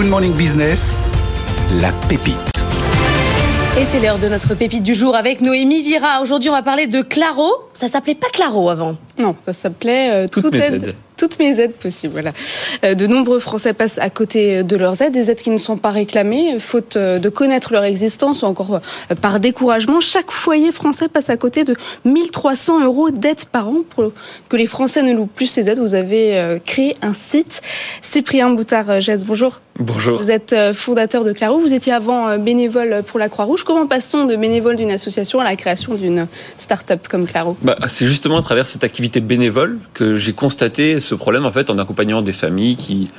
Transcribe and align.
Good 0.00 0.08
Morning 0.08 0.32
Business, 0.32 0.98
la 1.78 1.92
pépite. 2.08 2.34
Et 3.78 3.84
c'est 3.84 4.00
l'heure 4.00 4.18
de 4.18 4.28
notre 4.28 4.54
pépite 4.54 4.82
du 4.82 4.94
jour 4.94 5.14
avec 5.14 5.42
Noémie 5.42 5.82
Vira. 5.82 6.22
Aujourd'hui, 6.22 6.48
on 6.48 6.54
va 6.54 6.62
parler 6.62 6.86
de 6.86 7.02
Claro. 7.02 7.50
Ça 7.74 7.86
s'appelait 7.86 8.14
pas 8.14 8.28
Claro 8.32 8.70
avant. 8.70 8.96
Non, 9.18 9.36
ça 9.44 9.52
s'appelait 9.52 10.10
euh, 10.10 10.26
toutes 10.26 10.44
toute 10.44 10.54
mes 10.54 10.64
aide- 10.64 10.74
aides. 10.84 10.94
Toutes 11.18 11.38
mes 11.38 11.60
aides 11.60 11.74
possibles. 11.74 12.14
Voilà. 12.14 12.32
Euh, 12.82 12.94
de 12.94 13.06
nombreux 13.06 13.38
Français 13.40 13.74
passent 13.74 13.98
à 13.98 14.08
côté 14.08 14.62
de 14.64 14.74
leurs 14.76 15.02
aides, 15.02 15.12
des 15.12 15.30
aides 15.30 15.36
qui 15.42 15.50
ne 15.50 15.58
sont 15.58 15.76
pas 15.76 15.90
réclamées, 15.90 16.58
faute 16.58 16.96
euh, 16.96 17.18
de 17.18 17.28
connaître 17.28 17.74
leur 17.74 17.84
existence 17.84 18.40
ou 18.42 18.46
encore 18.46 18.76
euh, 18.76 19.14
par 19.20 19.38
découragement. 19.38 20.00
Chaque 20.00 20.30
foyer 20.30 20.72
français 20.72 21.08
passe 21.08 21.28
à 21.28 21.36
côté 21.36 21.64
de 21.64 21.76
1300 22.06 22.84
euros 22.86 23.10
d'aides 23.10 23.44
par 23.52 23.68
an. 23.68 23.76
Pour 23.90 24.12
que 24.48 24.56
les 24.56 24.66
Français 24.66 25.02
ne 25.02 25.12
louent 25.12 25.26
plus 25.26 25.44
ces 25.46 25.68
aides, 25.68 25.78
vous 25.78 25.94
avez 25.94 26.58
créé 26.64 26.94
un 27.02 27.12
site. 27.12 27.60
Cyprien 28.00 28.48
Boutard-Gès, 28.50 29.24
bonjour. 29.26 29.60
Bonjour. 29.80 30.18
Vous 30.18 30.30
êtes 30.30 30.52
euh, 30.52 30.74
fondateur 30.74 31.24
de 31.24 31.32
Claro. 31.32 31.58
Vous 31.58 31.72
étiez 31.72 31.90
avant 31.90 32.28
euh, 32.28 32.36
bénévole 32.36 33.02
pour 33.06 33.18
la 33.18 33.30
Croix-Rouge. 33.30 33.64
Comment 33.64 33.86
passe-t-on 33.86 34.26
de 34.26 34.36
bénévole 34.36 34.76
d'une 34.76 34.90
association 34.90 35.40
à 35.40 35.44
la 35.44 35.56
création 35.56 35.94
d'une 35.94 36.26
start-up 36.58 37.08
comme 37.08 37.26
Claro? 37.26 37.56
Bah, 37.62 37.76
c'est 37.88 38.06
justement 38.06 38.36
à 38.36 38.42
travers 38.42 38.66
cette 38.66 38.84
activité 38.84 39.22
bénévole 39.22 39.78
que 39.94 40.16
j'ai 40.16 40.34
constaté 40.34 41.00
ce 41.00 41.14
problème 41.14 41.46
en 41.46 41.52
fait 41.52 41.70
en 41.70 41.78
accompagnant 41.78 42.20
des 42.20 42.34
familles 42.34 42.76
qui 42.76 43.10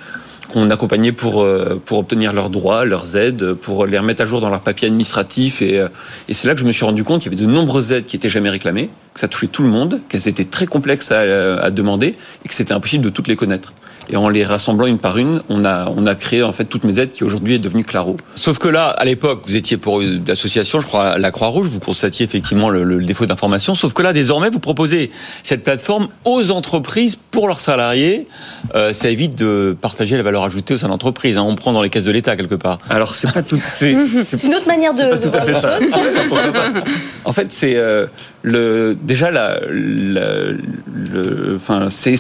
qu'on 0.54 0.70
accompagnait 0.70 1.14
pour 1.14 1.42
euh, 1.42 1.82
pour 1.84 1.98
obtenir 1.98 2.32
leurs 2.32 2.52
droits, 2.52 2.86
leurs 2.86 3.18
aides, 3.18 3.54
pour 3.54 3.88
les 3.88 3.98
remettre 3.98 4.22
à 4.22 4.26
jour 4.28 4.40
dans 4.40 4.50
leurs 4.50 4.62
papiers 4.62 4.88
administratifs 4.88 5.64
et 5.64 5.84
et 6.30 6.34
c'est 6.36 6.48
là 6.48 6.54
que 6.54 6.60
je 6.60 6.66
me 6.66 6.72
suis 6.72 6.86
rendu 6.86 7.04
compte 7.04 7.22
qu'il 7.24 7.32
y 7.32 7.36
avait 7.36 7.44
de 7.44 7.50
nombreuses 7.50 7.92
aides 7.92 8.06
qui 8.06 8.18
étaient 8.18 8.30
jamais 8.30 8.52
réclamées, 8.52 8.92
que 9.14 9.20
ça 9.20 9.28
touchait 9.28 9.48
tout 9.48 9.64
le 9.64 9.70
monde, 9.70 10.02
qu'elles 10.10 10.28
étaient 10.28 10.46
très 10.46 10.66
complexes 10.68 11.12
à, 11.12 11.20
à 11.62 11.70
demander 11.72 12.16
et 12.46 12.48
que 12.48 12.54
c'était 12.54 12.74
impossible 12.74 13.04
de 13.04 13.10
toutes 13.10 13.28
les 13.28 13.36
connaître. 13.36 13.74
Et 14.10 14.18
en 14.18 14.28
les 14.30 14.44
rassemblant 14.44 14.88
une 14.88 14.98
par 14.98 15.18
une, 15.20 15.42
on 15.48 15.64
a 15.64 15.86
on 15.96 16.06
a 16.08 16.16
créé 16.16 16.42
en 16.44 16.52
fait 16.52 16.66
toutes 16.66 16.84
mes 16.84 17.00
aides 17.00 17.12
qui 17.12 17.24
aujourd'hui 17.24 17.54
est 17.54 17.60
devenue 17.60 17.84
Claro. 17.86 18.18
Sauf 18.36 18.58
que 18.58 18.68
là, 18.68 18.88
à 18.88 19.06
l'époque, 19.06 19.44
vous 19.46 19.56
étiez 19.56 19.78
pour 19.78 20.02
une 20.02 20.24
association, 20.30 20.82
je 20.82 20.88
crois, 20.88 21.18
la 21.20 21.32
Croix-Rouge, 21.32 21.68
vous 21.68 21.80
constatiez 21.80 22.26
effectivement 22.26 22.70
le, 22.70 22.84
le 22.84 23.04
défaut 23.04 23.26
d'information. 23.28 23.76
Sauf 23.76 23.94
que 23.94 24.02
là, 24.02 24.12
désormais, 24.12 24.50
vous 24.50 24.60
proposez 24.60 25.12
cette 25.44 25.64
plateforme 25.64 26.08
aux 26.26 26.52
entreprises 26.52 27.16
pour 27.30 27.48
leurs 27.48 27.60
salariés. 27.60 28.28
Euh, 28.76 28.92
ça 28.92 29.10
évite 29.10 29.38
de 29.38 29.78
partager 29.80 30.18
la 30.18 30.24
valeur 30.24 30.44
ajoutée 30.44 30.74
au 30.74 30.78
sein 30.78 30.88
de 30.88 30.92
l'entreprise. 30.92 31.38
hein. 31.38 31.44
On 31.48 31.56
prend 31.56 31.72
dans 31.72 31.84
les 31.84 31.90
caisses 31.90 32.04
de 32.04 32.12
l'État 32.12 32.36
quelque 32.36 32.56
part. 32.56 32.80
Alors 32.90 33.16
c'est 33.16 33.32
pas 33.32 33.44
tout 33.44 33.60
c'est 33.72 33.96
C'est 34.24 34.44
une 34.44 34.56
autre 34.56 34.68
manière 34.68 34.94
de, 34.96 35.16
de 35.16 35.22
tout 35.22 35.28
à 35.28 35.32
voir 35.32 35.46
fait 35.46 35.54
les 35.54 35.60
ça. 35.60 35.78
choses. 35.80 35.88
En 37.24 37.34
fait, 37.34 37.54
c'est 37.54 37.76
euh, 37.76 38.08
le 38.44 38.96
déjà 39.02 39.32
la, 39.32 39.60
la- 39.70 40.52
le, 40.52 41.56
enfin, 41.56 41.88
c'est 41.90 42.16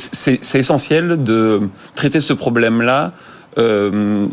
essentiel 0.55 1.23
de 1.23 1.61
traiter 1.95 2.21
ce 2.21 2.33
problème-là 2.33 3.11
euh, 3.57 4.27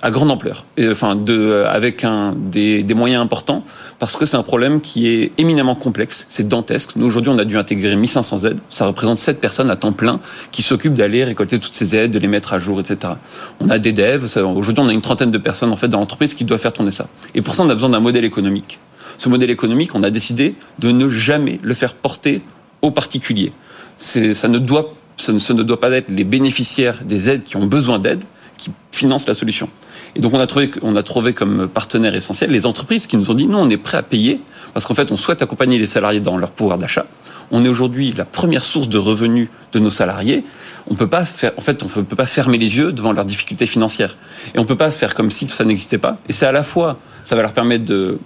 à 0.00 0.12
grande 0.12 0.30
ampleur, 0.30 0.64
et, 0.76 0.88
enfin, 0.88 1.16
de 1.16 1.64
avec 1.66 2.04
un 2.04 2.32
des, 2.36 2.84
des 2.84 2.94
moyens 2.94 3.20
importants, 3.20 3.64
parce 3.98 4.14
que 4.16 4.26
c'est 4.26 4.36
un 4.36 4.44
problème 4.44 4.80
qui 4.80 5.08
est 5.08 5.32
éminemment 5.38 5.74
complexe, 5.74 6.24
c'est 6.28 6.46
dantesque. 6.46 6.90
Nous 6.94 7.04
aujourd'hui, 7.04 7.32
on 7.34 7.38
a 7.38 7.44
dû 7.44 7.58
intégrer 7.58 7.96
1500 7.96 8.44
aides, 8.44 8.60
ça 8.70 8.86
représente 8.86 9.18
7 9.18 9.40
personnes 9.40 9.70
à 9.70 9.76
temps 9.76 9.90
plein 9.92 10.20
qui 10.52 10.62
s'occupent 10.62 10.94
d'aller 10.94 11.24
récolter 11.24 11.58
toutes 11.58 11.74
ces 11.74 11.96
aides, 11.96 12.12
de 12.12 12.18
les 12.20 12.28
mettre 12.28 12.52
à 12.52 12.60
jour, 12.60 12.78
etc. 12.78 13.14
On 13.58 13.68
a 13.70 13.78
des 13.80 13.92
devs, 13.92 14.24
aujourd'hui, 14.54 14.84
on 14.84 14.88
a 14.88 14.92
une 14.92 15.02
trentaine 15.02 15.32
de 15.32 15.38
personnes 15.38 15.72
en 15.72 15.76
fait 15.76 15.88
dans 15.88 15.98
l'entreprise 15.98 16.32
qui 16.34 16.44
doivent 16.44 16.60
faire 16.60 16.72
tourner 16.72 16.92
ça. 16.92 17.08
Et 17.34 17.42
pour 17.42 17.56
ça, 17.56 17.64
on 17.64 17.68
a 17.68 17.74
besoin 17.74 17.90
d'un 17.90 18.00
modèle 18.00 18.24
économique. 18.24 18.78
Ce 19.18 19.28
modèle 19.28 19.50
économique, 19.50 19.94
on 19.94 20.02
a 20.02 20.10
décidé 20.10 20.54
de 20.78 20.90
ne 20.90 21.08
jamais 21.08 21.60
le 21.62 21.74
faire 21.74 21.92
porter 21.94 22.40
aux 22.82 22.90
particuliers. 22.90 23.52
Ça 23.98 24.48
ne 24.48 24.58
doit, 24.58 24.94
ce 25.16 25.32
ne, 25.32 25.58
ne 25.58 25.62
doit 25.62 25.80
pas 25.80 25.90
être 25.90 26.10
les 26.10 26.24
bénéficiaires 26.24 27.04
des 27.04 27.28
aides 27.28 27.42
qui 27.42 27.56
ont 27.56 27.66
besoin 27.66 27.98
d'aide 27.98 28.24
qui 28.56 28.70
financent 28.92 29.26
la 29.28 29.34
solution. 29.34 29.68
Et 30.16 30.20
donc 30.20 30.34
on 30.34 30.40
a 30.40 30.46
trouvé, 30.46 30.70
on 30.82 30.96
a 30.96 31.02
trouvé 31.02 31.32
comme 31.32 31.68
partenaire 31.68 32.14
essentiel 32.14 32.50
les 32.50 32.66
entreprises 32.66 33.06
qui 33.06 33.16
nous 33.16 33.30
ont 33.30 33.34
dit 33.34 33.46
nous 33.46 33.58
on 33.58 33.70
est 33.70 33.76
prêt 33.76 33.98
à 33.98 34.02
payer 34.02 34.40
parce 34.74 34.84
qu'en 34.84 34.94
fait 34.94 35.12
on 35.12 35.16
souhaite 35.16 35.42
accompagner 35.42 35.78
les 35.78 35.86
salariés 35.86 36.18
dans 36.18 36.36
leur 36.36 36.50
pouvoir 36.50 36.76
d'achat. 36.76 37.06
On 37.50 37.64
est 37.64 37.68
aujourd'hui 37.68 38.12
la 38.16 38.24
première 38.24 38.64
source 38.64 38.88
de 38.88 38.98
revenus 38.98 39.48
de 39.72 39.78
nos 39.78 39.90
salariés. 39.90 40.44
On 40.88 40.94
peut 40.94 41.06
pas 41.06 41.24
faire, 41.24 41.52
en 41.56 41.60
fait, 41.60 41.82
on 41.82 41.88
peut 41.88 42.16
pas 42.16 42.26
fermer 42.26 42.58
les 42.58 42.76
yeux 42.76 42.92
devant 42.92 43.12
leurs 43.12 43.24
difficultés 43.24 43.66
financières. 43.66 44.16
Et 44.54 44.58
on 44.58 44.64
peut 44.64 44.76
pas 44.76 44.90
faire 44.90 45.14
comme 45.14 45.30
si 45.30 45.46
tout 45.46 45.54
ça 45.54 45.64
n'existait 45.64 45.98
pas. 45.98 46.18
Et 46.28 46.32
c'est 46.32 46.46
à 46.46 46.52
la 46.52 46.62
fois, 46.62 46.98
ça 47.28 47.36
va 47.36 47.42
leur 47.42 47.52
permettre 47.52 47.84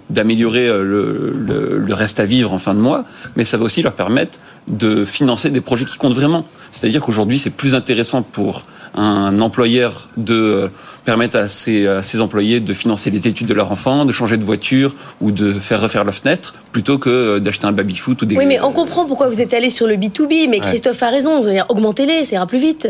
d'améliorer 0.09 0.65
euh, 0.65 0.81
le, 0.81 1.35
le, 1.37 1.77
le 1.77 1.93
reste 1.93 2.21
à 2.21 2.25
vivre 2.25 2.53
en 2.53 2.57
fin 2.57 2.73
de 2.73 2.79
mois, 2.79 3.03
mais 3.35 3.43
ça 3.43 3.57
va 3.57 3.65
aussi 3.65 3.81
leur 3.81 3.91
permettre 3.91 4.39
de 4.69 5.03
financer 5.03 5.49
des 5.49 5.59
projets 5.59 5.83
qui 5.83 5.97
comptent 5.97 6.13
vraiment. 6.13 6.45
C'est-à-dire 6.71 7.01
qu'aujourd'hui, 7.01 7.37
c'est 7.37 7.49
plus 7.49 7.75
intéressant 7.75 8.21
pour 8.21 8.63
un 8.95 9.41
employeur 9.41 10.07
de 10.15 10.33
euh, 10.33 10.67
permettre 11.03 11.35
à 11.37 11.49
ses, 11.49 11.85
à 11.85 12.01
ses 12.01 12.21
employés 12.21 12.61
de 12.61 12.73
financer 12.73 13.09
les 13.09 13.27
études 13.27 13.47
de 13.47 13.53
leur 13.53 13.73
enfant, 13.73 14.05
de 14.05 14.13
changer 14.13 14.37
de 14.37 14.45
voiture 14.45 14.93
ou 15.19 15.31
de 15.31 15.51
faire 15.51 15.81
refaire 15.81 16.05
leur 16.05 16.15
fenêtre, 16.15 16.53
plutôt 16.71 16.97
que 16.97 17.09
euh, 17.09 17.39
d'acheter 17.39 17.65
un 17.65 17.73
baby-foot 17.73 18.21
ou 18.21 18.25
des... 18.25 18.37
Oui, 18.37 18.45
mais 18.45 18.61
on 18.61 18.71
comprend 18.71 19.05
pourquoi 19.05 19.27
vous 19.27 19.41
êtes 19.41 19.53
allé 19.53 19.69
sur 19.69 19.85
le 19.85 19.95
B2B, 19.95 20.47
mais 20.49 20.61
Christophe 20.61 21.03
a 21.03 21.09
raison. 21.09 21.41
Vous 21.41 21.47
allez 21.49 21.61
augmenter-les, 21.67 22.23
ça 22.23 22.35
ira 22.35 22.47
plus 22.47 22.59
vite. 22.59 22.87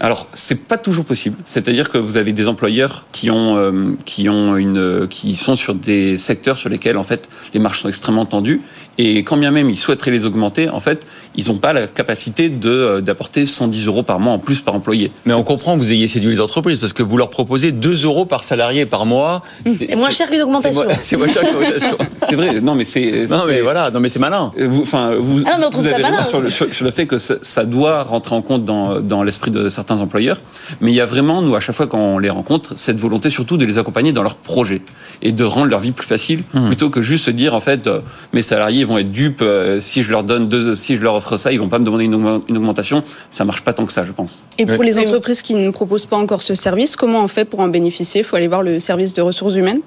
Alors, 0.00 0.26
c'est 0.34 0.66
pas 0.66 0.76
toujours 0.76 1.04
possible. 1.04 1.36
C'est-à-dire 1.44 1.88
que 1.88 1.98
vous 1.98 2.16
avez 2.16 2.32
des 2.32 2.48
employeurs 2.48 3.04
qui 3.12 3.30
ont, 3.30 3.56
euh, 3.56 3.92
qui 4.04 4.28
ont 4.28 4.56
une, 4.56 4.76
euh, 4.78 5.06
qui 5.06 5.36
sont 5.36 5.54
sur 5.56 5.74
des 5.74 6.18
secteurs 6.18 6.56
sur 6.56 6.68
lesquels, 6.68 6.96
en 6.98 7.04
fait, 7.04 7.28
les 7.54 7.60
marges 7.60 7.80
sont 7.80 7.88
extrêmement 7.88 8.26
tendues. 8.26 8.60
Et 8.96 9.18
quand 9.24 9.36
bien 9.36 9.50
même 9.50 9.70
ils 9.70 9.76
souhaiteraient 9.76 10.12
les 10.12 10.24
augmenter, 10.24 10.68
en 10.68 10.78
fait, 10.78 11.04
ils 11.34 11.48
n'ont 11.48 11.58
pas 11.58 11.72
la 11.72 11.88
capacité 11.88 12.48
de, 12.48 12.68
euh, 12.70 13.00
d'apporter 13.00 13.44
110 13.46 13.86
euros 13.88 14.04
par 14.04 14.20
mois 14.20 14.32
en 14.32 14.38
plus 14.38 14.60
par 14.60 14.74
employé. 14.74 15.10
Mais 15.24 15.34
on 15.34 15.42
comprend 15.42 15.74
que 15.74 15.80
vous 15.80 15.92
ayez 15.92 16.06
séduit 16.06 16.30
les 16.32 16.40
entreprises 16.40 16.78
parce 16.78 16.92
que 16.92 17.02
vous 17.02 17.16
leur 17.16 17.28
proposez 17.30 17.72
2 17.72 18.04
euros 18.04 18.24
par 18.24 18.44
salarié 18.44 18.86
par 18.86 19.04
mois. 19.04 19.42
C'est 19.78 19.96
moins 19.96 20.10
cher 20.10 20.28
qu'une 20.30 20.42
augmentation. 20.42 20.84
C'est 21.02 21.16
moins- 21.16 21.26
cher 21.28 21.42
que 21.42 21.52
l'augmentation. 21.52 21.96
C'est 22.18 22.36
vrai. 22.36 22.60
Non, 22.60 22.74
mais 22.76 22.84
c'est. 22.84 23.26
Non, 23.28 23.44
mais 23.48 23.60
voilà, 23.62 23.90
non, 23.90 23.98
mais 24.00 24.08
c'est 24.08 24.20
malin. 24.20 24.52
Euh, 24.60 24.68
Vous, 24.68 24.82
enfin, 24.82 25.10
vous, 25.18 25.42
Ah 25.46 25.52
non, 25.52 25.56
mais 25.60 25.66
on 25.66 25.70
trouve 25.70 25.82
vous 25.84 25.88
ça 25.90 25.94
avez 25.96 26.02
malin. 26.04 26.18
raison 26.18 26.30
sur 26.30 26.40
le, 26.40 26.50
sur, 26.50 26.72
sur 26.72 26.84
le 26.84 26.90
fait 26.92 27.06
que 27.06 27.18
ça, 27.18 27.34
ça 27.42 27.64
doit 27.64 28.04
rentrer 28.04 28.34
en 28.36 28.42
compte 28.42 28.64
dans, 28.64 29.00
dans 29.00 29.22
l'esprit 29.24 29.50
de 29.50 29.68
certains 29.68 29.83
employeurs. 29.92 30.40
Mais 30.80 30.90
il 30.92 30.94
y 30.94 31.00
a 31.00 31.06
vraiment, 31.06 31.42
nous, 31.42 31.54
à 31.54 31.60
chaque 31.60 31.74
fois 31.76 31.86
quand 31.86 31.98
on 31.98 32.18
les 32.18 32.30
rencontre, 32.30 32.76
cette 32.76 33.00
volonté 33.00 33.30
surtout 33.30 33.56
de 33.56 33.64
les 33.64 33.78
accompagner 33.78 34.12
dans 34.12 34.22
leurs 34.22 34.34
projets 34.36 34.82
et 35.22 35.32
de 35.32 35.44
rendre 35.44 35.66
leur 35.68 35.80
vie 35.80 35.92
plus 35.92 36.06
facile, 36.06 36.42
Hmm. 36.54 36.66
plutôt 36.68 36.90
que 36.90 37.02
juste 37.02 37.24
se 37.26 37.30
dire, 37.30 37.54
en 37.54 37.60
fait, 37.60 37.86
euh, 37.86 38.00
mes 38.32 38.42
salariés 38.42 38.84
vont 38.84 38.98
être 38.98 39.10
dupes, 39.12 39.42
euh, 39.42 39.80
si 39.80 40.02
je 40.02 40.10
leur 40.10 40.24
donne 40.24 40.48
deux, 40.48 40.74
si 40.76 40.96
je 40.96 41.02
leur 41.02 41.14
offre 41.14 41.36
ça, 41.36 41.52
ils 41.52 41.58
vont 41.60 41.68
pas 41.68 41.78
me 41.78 41.84
demander 41.84 42.04
une, 42.04 42.14
augmen- 42.14 42.42
une 42.48 42.56
augmentation. 42.56 43.02
Ça 43.30 43.44
marche 43.44 43.62
pas 43.62 43.72
tant 43.72 43.86
que 43.86 43.92
ça, 43.92 44.04
je 44.04 44.12
pense. 44.12 44.46
Et 44.58 44.66
pour 44.66 44.80
Oui. 44.80 44.86
les 44.86 44.98
entreprises 44.98 45.42
qui 45.42 45.54
ne 45.54 45.70
proposent 45.70 46.06
pas 46.06 46.16
encore 46.16 46.42
ce 46.42 46.54
service, 46.54 46.96
comment 46.96 47.22
on 47.22 47.28
fait 47.28 47.44
pour 47.44 47.60
en 47.60 47.68
bénéficier? 47.68 48.20
Il 48.20 48.24
faut 48.24 48.36
aller 48.36 48.48
voir 48.48 48.62
le 48.62 48.80
service 48.80 49.14
de 49.14 49.22
ressources 49.22 49.54
humaines? 49.54 49.80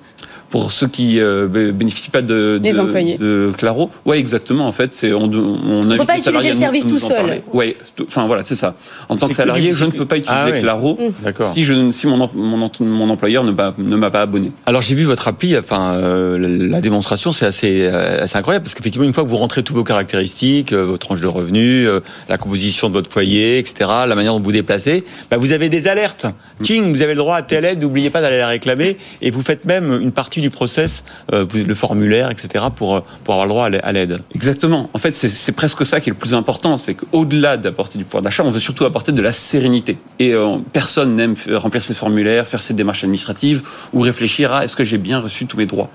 Pour 0.50 0.72
ceux 0.72 0.88
qui 0.88 1.20
euh, 1.20 1.48
bé- 1.48 1.74
bénéficient 1.74 2.10
pas 2.10 2.22
de, 2.22 2.60
Les 2.64 2.72
de, 2.72 2.80
employés. 2.80 3.18
de 3.18 3.52
Claro, 3.58 3.90
ouais, 4.06 4.18
exactement. 4.18 4.66
En 4.66 4.72
fait, 4.72 4.94
c'est 4.94 5.12
on, 5.12 5.24
on, 5.24 5.84
invite 5.92 6.06
pas 6.06 6.14
les 6.16 6.20
salariés 6.22 6.50
utiliser 6.52 6.54
le 6.54 6.60
service 6.60 6.86
nous 6.86 7.00
tout 7.00 7.06
en 7.06 7.10
seul. 7.10 7.42
Ouais, 7.54 7.76
enfin 8.08 8.28
voilà, 8.28 8.44
c'est 8.44 8.56
ça. 8.56 8.76
En 9.10 9.18
tant 9.18 9.28
que 9.28 9.36
salarié, 9.36 9.74
je 9.74 9.84
ne 9.84 9.92
peux 9.92 10.06
pas 10.06 10.16
utiliser 10.18 10.40
Ah 10.42 10.50
ouais. 10.50 10.62
Claro 10.62 10.98
D'accord. 11.22 11.48
si 11.48 11.66
je 11.66 11.92
si 11.92 12.08
mon, 12.08 12.18
mon, 12.34 12.66
em- 12.66 12.86
mon 12.86 13.10
employeur 13.10 13.44
ne 13.44 13.52
m'a 13.52 13.74
ne 13.78 13.96
m'a 13.98 14.10
pas 14.10 14.22
abonné. 14.22 14.52
Alors 14.66 14.82
j'ai 14.82 14.96
vu 14.96 15.04
votre 15.04 15.28
appli, 15.28 15.58
enfin 15.58 15.96
euh, 15.96 16.38
la 16.70 16.80
démonstration 16.80 17.34
c'est 17.34 17.46
assez, 17.46 17.82
euh, 17.82 18.24
assez 18.24 18.38
incroyable 18.38 18.64
parce 18.64 18.74
qu'effectivement 18.74 19.06
une 19.08 19.14
fois 19.14 19.24
que 19.26 19.30
vous 19.30 19.38
rentrez 19.38 19.64
toutes 19.64 19.76
vos 19.76 19.84
caractéristiques, 19.84 20.72
euh, 20.72 20.86
votre 20.86 21.06
tranche 21.06 21.20
de 21.22 21.28
revenus, 21.28 21.88
euh, 21.88 22.00
la 22.30 22.38
composition 22.38 22.88
de 22.88 22.94
votre 22.94 23.12
foyer, 23.12 23.58
etc., 23.60 23.90
la 24.08 24.16
manière 24.16 24.32
dont 24.34 24.40
vous 24.40 24.46
vous 24.46 24.52
déplacez, 24.54 25.04
bah, 25.30 25.36
vous 25.38 25.52
avez 25.52 25.68
des 25.70 25.90
alertes. 25.90 26.26
King, 26.64 26.92
vous 26.94 27.02
avez 27.02 27.14
le 27.14 27.20
droit 27.20 27.36
à 27.36 27.42
telle 27.42 27.66
aide, 27.66 27.82
n'oubliez 27.82 28.10
pas 28.10 28.22
d'aller 28.22 28.38
la 28.38 28.48
réclamer 28.48 28.98
et 29.22 29.30
vous 29.30 29.42
faites 29.42 29.66
même 29.66 29.92
une 30.02 30.12
partie 30.14 30.37
du 30.42 30.50
process, 30.50 31.04
euh, 31.34 31.46
le 31.54 31.76
formulaire, 31.76 32.30
etc., 32.32 32.66
pour, 32.76 32.96
euh, 32.98 33.00
pour 33.24 33.34
avoir 33.34 33.46
le 33.46 33.50
droit 33.50 33.66
à 33.66 33.70
l'a- 33.70 33.80
à 33.80 33.92
l'aide. 33.92 34.22
Exactement. 34.36 34.90
En 34.94 34.98
fait, 35.00 35.16
c'est 35.16 35.52
presque 35.52 35.86
ça 35.86 36.00
qui 36.00 36.10
est 36.10 36.14
le 36.14 36.18
plus 36.18 36.34
important, 36.34 36.78
c'est 36.78 36.94
qu'au-delà 36.96 37.58
d'apporter 37.58 37.98
du 37.98 38.04
pouvoir 38.06 38.22
d'achat, 38.24 38.44
on 38.44 38.52
veut 38.52 38.60
surtout 38.60 38.86
apporter 38.86 39.12
de 39.12 39.22
la 39.22 39.32
sérénité. 39.32 39.98
Et 40.20 40.34
euh, 40.34 40.58
personne 40.74 41.16
n'aime 41.16 41.36
remplir 41.54 41.84
ses 41.84 41.94
formulaires, 41.94 42.48
faire 42.48 42.62
ses 42.62 42.74
démarches 42.74 43.04
administratives 43.04 43.62
ou 43.94 44.00
réfléchir 44.02 44.52
à 44.54 44.64
est-ce 44.66 44.76
que 44.76 44.84
j'ai 44.84 44.98
bien 44.98 45.20
reçu 45.20 45.46
tous 45.46 45.58
mes 45.58 45.66
droits? 45.66 45.90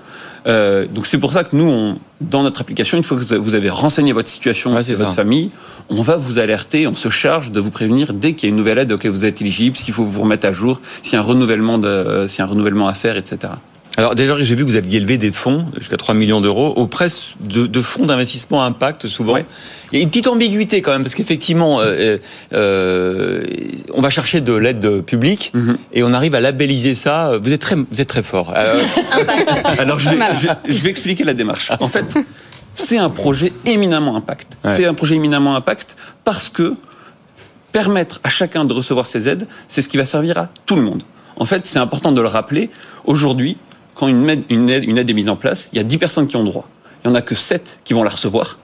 Euh, 0.45 0.85
donc 0.87 1.07
c'est 1.07 1.17
pour 1.19 1.31
ça 1.31 1.45
que 1.45 1.55
nous, 1.55 1.69
on, 1.69 1.97
dans 2.19 2.43
notre 2.43 2.59
application, 2.59 2.97
une 2.97 3.03
fois 3.05 3.17
que 3.17 3.35
vous 3.35 3.55
avez 3.55 3.69
renseigné 3.69 4.11
votre 4.11 4.27
situation 4.27 4.73
Ouais, 4.73 4.81
et 4.89 4.93
votre 4.93 5.11
ça. 5.11 5.15
famille, 5.15 5.51
on 5.89 6.01
va 6.01 6.17
vous 6.17 6.37
alerter, 6.37 6.85
on 6.85 6.95
se 6.95 7.07
charge 7.09 7.51
de 7.51 7.59
vous 7.61 7.71
prévenir 7.71 8.13
dès 8.13 8.33
qu'il 8.33 8.49
y 8.49 8.51
a 8.51 8.51
une 8.51 8.57
nouvelle 8.57 8.77
aide 8.77 8.91
auquel 8.91 9.11
vous 9.11 9.23
êtes 9.23 9.39
éligible, 9.41 9.77
s'il 9.77 9.93
faut 9.93 10.03
vous 10.03 10.21
remettre 10.21 10.45
à 10.47 10.51
jour, 10.51 10.81
s'il 11.01 11.13
y 11.13 11.15
a 11.15 11.19
un 11.19 11.23
renouvellement 11.23 11.77
de, 11.77 11.87
euh, 11.87 12.27
s'il 12.27 12.39
y 12.39 12.41
a 12.41 12.45
un 12.45 12.49
renouvellement 12.49 12.87
à 12.89 12.93
faire, 12.93 13.15
etc. 13.15 13.53
Alors 13.95 14.15
déjà, 14.15 14.35
j'ai 14.43 14.55
vu 14.55 14.63
que 14.63 14.69
vous 14.69 14.75
aviez 14.75 14.97
élevé 14.97 15.19
des 15.19 15.31
fonds 15.31 15.67
jusqu'à 15.77 15.97
3 15.97 16.15
millions 16.15 16.41
d'euros 16.41 16.73
auprès 16.75 17.07
de, 17.41 17.67
de 17.67 17.81
fonds 17.81 18.05
d'investissement 18.07 18.63
à 18.63 18.65
impact 18.65 19.07
souvent. 19.07 19.33
Ouais. 19.33 19.45
Il 19.91 19.97
y 19.97 20.01
a 20.01 20.03
une 20.03 20.09
petite 20.09 20.25
ambiguïté 20.27 20.81
quand 20.81 20.91
même 20.91 21.03
parce 21.03 21.13
qu'effectivement, 21.13 21.79
euh, 21.79 22.17
euh, 22.53 23.43
on 23.93 24.01
va 24.01 24.09
chercher 24.09 24.41
de 24.41 24.53
l'aide 24.53 25.01
publique 25.01 25.51
Mhm. 25.53 25.77
et 25.93 26.03
on 26.03 26.11
arrive 26.13 26.33
à 26.33 26.39
labelliser 26.39 26.95
ça. 26.95 27.33
Vous 27.41 27.53
êtes 27.53 27.61
très, 27.61 27.75
vous 27.75 28.01
êtes 28.01 28.07
très 28.07 28.23
fort. 28.23 28.53
Euh, 28.57 28.81
Alors 29.77 29.99
je 29.99 30.09
vais, 30.09 30.15
je, 30.41 30.47
vais- 30.47 30.53
je 30.73 30.81
vais 30.81 30.89
expliquer 30.89 31.23
la 31.23 31.35
démarche. 31.35 31.69
En 31.79 31.87
fait, 31.87 32.15
c'est 32.73 32.97
un 32.97 33.11
projet 33.11 33.53
éminemment 33.65 34.15
impact. 34.15 34.57
Ouais. 34.63 34.71
C'est 34.75 34.85
un 34.85 34.95
projet 34.95 35.15
éminemment 35.15 35.55
impact 35.55 35.95
parce 36.23 36.49
que 36.49 36.73
permettre 37.71 38.19
à 38.23 38.29
chacun 38.29 38.65
de 38.65 38.73
recevoir 38.73 39.05
ces 39.05 39.27
aides, 39.29 39.47
c'est 39.67 39.83
ce 39.83 39.87
qui 39.89 39.97
va 39.97 40.05
servir 40.07 40.37
à 40.39 40.49
tout 40.65 40.75
le 40.75 40.81
monde. 40.81 41.03
En 41.35 41.45
fait, 41.45 41.65
c'est 41.65 41.79
important 41.79 42.11
de 42.11 42.21
le 42.21 42.27
rappeler. 42.27 42.69
Aujourd'hui, 43.05 43.57
quand 43.95 44.07
une 44.07 44.29
aide, 44.29 44.43
une, 44.49 44.69
aide, 44.69 44.83
une 44.83 44.97
aide 44.97 45.09
est 45.09 45.13
mise 45.13 45.29
en 45.29 45.35
place, 45.35 45.69
il 45.71 45.77
y 45.77 45.79
a 45.79 45.83
10 45.83 45.97
personnes 45.97 46.27
qui 46.27 46.35
ont 46.35 46.43
droit. 46.43 46.67
Il 47.03 47.09
n'y 47.09 47.13
en 47.13 47.15
a 47.15 47.21
que 47.21 47.35
7 47.35 47.79
qui 47.83 47.93
vont 47.93 48.03
la 48.03 48.09
recevoir. 48.09 48.57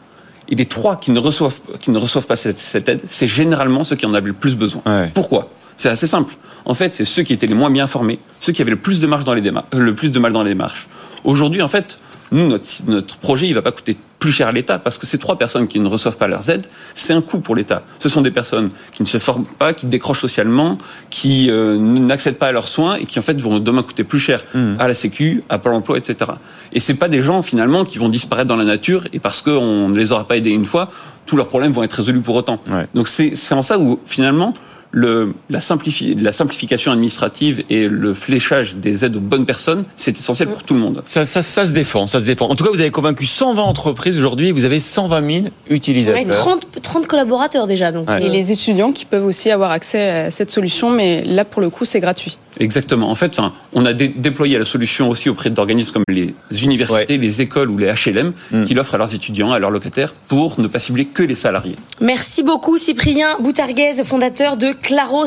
Et 0.48 0.56
les 0.56 0.66
3 0.66 0.96
qui 0.96 1.12
ne 1.12 1.20
reçoivent, 1.20 1.60
qui 1.80 1.92
ne 1.92 1.98
reçoivent 1.98 2.26
pas 2.26 2.36
cette, 2.36 2.58
cette 2.58 2.90
aide, 2.90 3.02
c'est 3.08 3.28
généralement 3.28 3.84
ceux 3.84 3.96
qui 3.96 4.06
en 4.06 4.14
avaient 4.14 4.28
le 4.28 4.34
plus 4.34 4.56
besoin. 4.56 4.82
Ouais. 4.86 5.12
Pourquoi? 5.14 5.50
C'est 5.78 5.90
assez 5.90 6.08
simple. 6.08 6.36
En 6.66 6.74
fait, 6.74 6.94
c'est 6.94 7.06
ceux 7.06 7.24
qui 7.24 7.34
étaient 7.34 7.48
les 7.48 7.54
moins 7.54 7.70
bien 7.70 7.88
formés, 7.88 8.20
ceux 8.40 8.52
qui 8.52 8.62
avaient 8.62 8.72
le 8.72 8.78
plus 8.78 9.00
de 9.00 9.08
marge 9.08 9.24
dans 9.24 9.34
les 9.34 9.42
démarches, 9.42 9.68
le 9.74 9.96
plus 9.96 10.12
de 10.12 10.20
mal 10.20 10.34
dans 10.34 10.44
les 10.44 10.50
démarches. 10.50 10.88
Aujourd'hui, 11.24 11.62
en 11.62 11.68
fait, 11.68 12.00
nous, 12.32 12.48
notre, 12.48 12.66
notre 12.88 13.18
projet, 13.18 13.48
il 13.48 13.54
va 13.54 13.62
pas 13.62 13.72
coûter 13.72 13.98
plus 14.20 14.32
cher 14.32 14.48
à 14.48 14.52
l'État 14.52 14.80
parce 14.80 14.98
que 14.98 15.06
ces 15.06 15.18
trois 15.18 15.38
personnes 15.38 15.68
qui 15.68 15.80
ne 15.80 15.88
reçoivent 15.88 16.18
pas 16.18 16.28
leurs 16.28 16.50
aides, 16.50 16.68
c'est 16.94 17.14
un 17.14 17.22
coût 17.22 17.40
pour 17.40 17.56
l'État. 17.56 17.84
Ce 18.00 18.10
sont 18.10 18.22
des 18.22 18.32
personnes 18.32 18.70
qui 18.92 19.02
ne 19.04 19.08
se 19.08 19.18
forment 19.18 19.46
pas, 19.46 19.74
qui 19.74 19.86
décrochent 19.86 20.20
socialement, 20.20 20.78
qui 21.10 21.50
euh, 21.50 21.78
n'accèdent 21.78 22.38
pas 22.38 22.48
à 22.48 22.52
leurs 22.52 22.68
soins 22.68 22.96
et 22.96 23.06
qui 23.06 23.18
en 23.20 23.22
fait 23.22 23.40
vont 23.40 23.60
demain 23.60 23.84
coûter 23.84 24.04
plus 24.04 24.20
cher 24.20 24.44
Mmh. 24.54 24.76
à 24.80 24.88
la 24.88 24.94
Sécu, 24.94 25.44
à 25.50 25.60
Pôle 25.60 25.74
Emploi, 25.74 25.98
etc. 25.98 26.32
Et 26.74 26.80
c'est 26.80 26.96
pas 26.96 27.08
des 27.08 27.22
gens 27.22 27.42
finalement 27.42 27.86
qui 27.86 27.98
vont 28.00 28.10
disparaître 28.10 28.48
dans 28.48 28.56
la 28.56 28.64
nature 28.64 29.04
et 29.14 29.20
parce 29.20 29.42
qu'on 29.42 29.90
ne 29.90 29.98
les 29.98 30.12
aura 30.12 30.28
pas 30.28 30.38
aidés 30.38 30.50
une 30.50 30.66
fois, 30.66 30.90
tous 31.26 31.38
leurs 31.38 31.48
problèmes 31.48 31.72
vont 31.72 31.84
être 31.84 31.94
résolus 31.94 32.22
pour 32.22 32.36
autant. 32.36 32.60
Ouais. 32.70 32.88
Donc 32.96 33.08
c'est 33.08 33.36
c'est 33.36 33.54
en 33.54 33.62
ça 33.62 33.78
où 33.78 34.00
finalement 34.06 34.54
le, 34.92 35.34
la, 35.50 35.60
simplifi- 35.60 36.20
la 36.20 36.32
simplification 36.32 36.92
administrative 36.92 37.64
et 37.70 37.88
le 37.88 38.14
fléchage 38.14 38.76
des 38.76 39.06
aides 39.06 39.16
aux 39.18 39.20
bonnes 39.22 39.46
personnes, 39.46 39.84
c'est 39.96 40.18
essentiel 40.18 40.50
pour 40.50 40.64
tout 40.64 40.74
le 40.74 40.80
monde. 40.80 41.04
Ça, 41.06 41.26
ça, 41.26 41.42
ça 41.44 41.66
se 41.66 41.72
défend, 41.74 42.08
ça 42.08 42.20
se 42.20 42.26
défend. 42.26 42.50
En 42.50 42.56
tout 42.56 42.64
cas, 42.64 42.72
vous 42.72 42.82
avez 42.82 42.90
convaincu 42.90 43.26
120 43.26 43.62
entreprises 43.62 44.18
aujourd'hui. 44.18 44.52
Vous 44.52 44.64
avez 44.66 44.80
120 44.80 45.32
000 45.32 45.46
utilisateurs. 45.70 46.20
Ouais, 46.20 46.26
30, 46.28 46.68
30 46.82 47.08
collaborateurs 47.08 47.68
déjà. 47.68 47.92
Donc, 47.92 48.10
Ouais. 48.10 48.26
Et 48.26 48.30
les 48.30 48.52
étudiants 48.52 48.92
qui 48.92 49.06
peuvent 49.06 49.26
aussi 49.26 49.52
avoir 49.52 49.70
accès 49.72 50.10
à 50.10 50.32
cette 50.32 50.50
solution, 50.50 50.90
mais 50.90 51.24
là 51.24 51.46
pour 51.46 51.62
le 51.62 51.70
coup 51.70 51.86
c'est 51.86 52.00
gratuit. 52.00 52.38
Exactement. 52.60 53.10
En 53.10 53.16
fait, 53.16 53.38
enfin, 53.38 53.54
on 53.74 53.86
a 53.86 53.94
dé- 53.94 54.08
déployé 54.16 54.58
la 54.58 54.66
solution 54.66 55.10
aussi 55.10 55.30
auprès 55.30 55.50
d'organismes 55.50 55.92
comme 55.94 56.04
les 56.10 56.34
universités, 56.64 57.18
les 57.18 57.42
écoles 57.42 57.70
ou 57.70 57.78
les 57.78 57.88
HLM, 57.88 58.34
Mm. 58.52 58.64
qui 58.66 58.74
l'offrent 58.74 58.96
à 58.96 58.98
leurs 58.98 59.14
étudiants, 59.14 59.52
à 59.52 59.60
leurs 59.60 59.72
locataires, 59.72 60.14
pour 60.28 60.60
ne 60.60 60.68
pas 60.68 60.80
cibler 60.80 61.06
que 61.06 61.24
les 61.24 61.36
salariés. 61.36 61.76
Merci 62.02 62.44
beaucoup 62.44 62.78
Cyprien 62.78 63.38
Boutarguez, 63.40 63.94
fondateur 64.04 64.58
de 64.58 64.74
Claro. 64.74 65.26